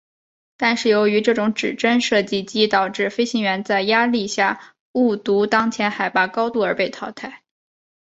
[0.57, 7.43] 但是由于这种指针设计极易导致飞行员在压力下误读当前海拔高度而被淘汰。